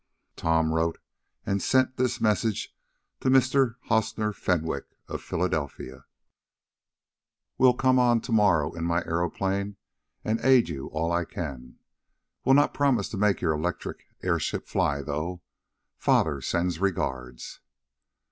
Tom 0.35 0.73
wrote 0.73 0.97
and 1.45 1.61
sent 1.61 1.95
this 1.97 2.19
message 2.19 2.75
to 3.19 3.29
Mr. 3.29 3.75
Hostner 3.87 4.33
Fenwick, 4.33 4.97
of 5.07 5.21
Philadelphia: 5.21 6.05
"Will 7.59 7.75
come 7.75 7.99
on 7.99 8.19
to 8.21 8.31
morrow 8.31 8.73
in 8.73 8.83
my 8.83 9.01
aeroplane, 9.05 9.75
and 10.23 10.39
aid 10.41 10.69
you 10.69 10.87
all 10.87 11.11
I 11.11 11.23
can. 11.23 11.77
Will 12.43 12.55
not 12.55 12.73
promise 12.73 13.09
to 13.09 13.17
make 13.17 13.41
your 13.41 13.53
electric 13.53 14.05
airship 14.23 14.67
fly, 14.67 15.03
though. 15.03 15.43
Father 15.99 16.41
sends 16.41 16.79
regards." 16.79 17.59